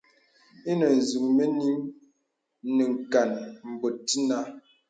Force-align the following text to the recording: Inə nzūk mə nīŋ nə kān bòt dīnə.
Inə 0.71 0.87
nzūk 0.97 1.25
mə 1.35 1.43
nīŋ 1.57 1.79
nə 2.75 2.83
kān 3.11 3.31
bòt 3.79 3.95
dīnə. 4.07 4.37